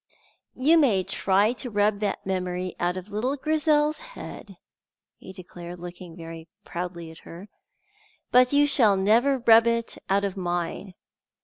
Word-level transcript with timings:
"You 0.55 0.79
may 0.79 1.03
try 1.03 1.53
to 1.53 1.69
rub 1.69 1.99
that 1.99 2.25
memory 2.25 2.73
out 2.79 2.97
of 2.97 3.11
little 3.11 3.35
Grizel's 3.37 3.99
head," 3.99 4.57
he 5.17 5.31
declared, 5.31 5.77
looking 5.77 6.15
very 6.17 6.47
proudly 6.65 7.11
at 7.11 7.19
her, 7.19 7.49
"but 8.31 8.51
you 8.51 8.65
shall 8.65 8.97
never 8.97 9.43
rub 9.45 9.67
it 9.67 9.99
out 10.09 10.23
of 10.23 10.35
mine." 10.35 10.95